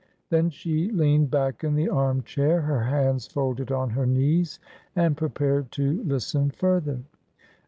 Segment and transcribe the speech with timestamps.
[0.31, 4.59] Then she leaned back in the arm chair, her hands folded on her knees,
[4.95, 7.01] and prepared to listen further.